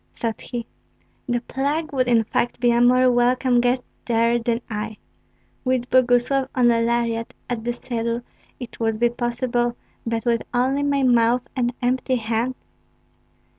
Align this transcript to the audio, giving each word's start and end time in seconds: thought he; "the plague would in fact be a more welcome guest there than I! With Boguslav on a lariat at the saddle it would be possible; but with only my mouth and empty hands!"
thought 0.15 0.41
he; 0.41 0.65
"the 1.27 1.41
plague 1.41 1.93
would 1.93 2.07
in 2.07 2.23
fact 2.23 2.59
be 2.59 2.71
a 2.71 2.81
more 2.81 3.11
welcome 3.11 3.61
guest 3.61 3.83
there 4.05 4.39
than 4.39 4.59
I! 4.67 4.97
With 5.63 5.91
Boguslav 5.91 6.49
on 6.55 6.71
a 6.71 6.81
lariat 6.81 7.35
at 7.47 7.63
the 7.63 7.71
saddle 7.73 8.23
it 8.59 8.79
would 8.79 8.99
be 8.99 9.09
possible; 9.09 9.77
but 10.03 10.25
with 10.25 10.41
only 10.55 10.81
my 10.81 11.03
mouth 11.03 11.43
and 11.55 11.71
empty 11.83 12.15
hands!" 12.15 12.55